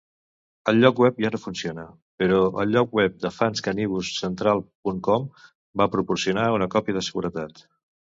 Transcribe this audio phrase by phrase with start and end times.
[0.71, 1.83] El lloc web ja no funciona,
[2.23, 5.31] però el lloc web de fans Canibus-Central punt com
[5.83, 7.67] va proporcionar una còpia de seguretat.